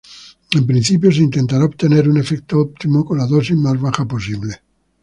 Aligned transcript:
En 0.57 0.65
principio 0.65 1.11
se 1.11 1.21
intentará 1.21 1.63
obtener 1.63 2.09
un 2.09 2.17
efecto 2.17 2.57
óptimo 2.57 3.05
con 3.05 3.19
la 3.19 3.27
dosis 3.27 3.55
más 3.55 3.79
baja 3.79 4.03
posible. 4.03 4.55